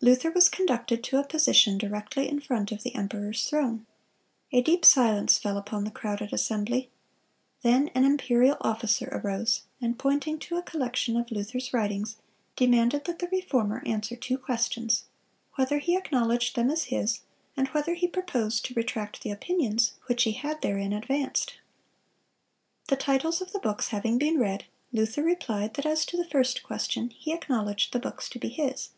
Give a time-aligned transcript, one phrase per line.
[0.00, 3.86] Luther was conducted to a position directly in front of the emperor's throne.
[4.50, 6.90] A deep silence fell upon the crowded assembly.
[7.62, 12.16] Then an imperial officer arose, and pointing to a collection of Luther's writings,
[12.56, 17.20] demanded that the Reformer answer two questions,—whether he acknowledged them as his,
[17.56, 21.54] and whether he proposed to retract the opinions which he had therein advanced.
[22.88, 26.64] The titles of the books having been read, Luther replied that as to the first
[26.64, 28.90] question, he acknowledged the books to be his.